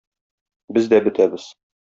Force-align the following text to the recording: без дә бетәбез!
без 0.77 0.89
дә 0.95 1.03
бетәбез! 1.09 1.49